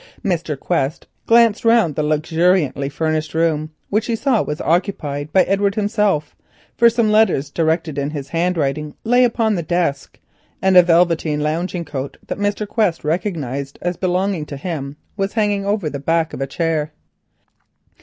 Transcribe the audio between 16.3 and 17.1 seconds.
of a chair.